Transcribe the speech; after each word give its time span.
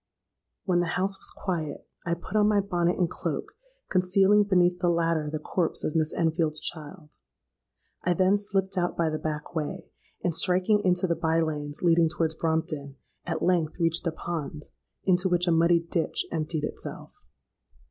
"When 0.65 0.79
the 0.79 0.97
house 0.97 1.19
was 1.19 1.29
quiet, 1.29 1.87
I 2.07 2.15
put 2.15 2.35
on 2.35 2.47
my 2.47 2.59
bonnet 2.59 2.97
and 2.97 3.07
cloak, 3.07 3.51
concealing 3.91 4.45
beneath 4.45 4.79
the 4.79 4.89
latter 4.89 5.29
the 5.29 5.37
corpse 5.37 5.83
of 5.83 5.95
Miss 5.95 6.11
Enfield's 6.11 6.59
child. 6.59 7.17
I 8.03 8.15
then 8.15 8.35
slipped 8.35 8.79
out 8.79 8.97
by 8.97 9.11
the 9.11 9.19
back 9.19 9.53
way, 9.53 9.85
and 10.23 10.33
striking 10.33 10.81
into 10.83 11.05
the 11.05 11.15
bye 11.15 11.41
lanes 11.41 11.83
leading 11.83 12.09
towards 12.09 12.33
Brompton, 12.33 12.95
at 13.27 13.43
length 13.43 13.79
reached 13.79 14.07
a 14.07 14.11
pond, 14.11 14.63
into 15.03 15.29
which 15.29 15.45
a 15.47 15.51
muddy 15.51 15.79
ditch 15.81 16.25
emptied 16.31 16.63
itself. 16.63 17.13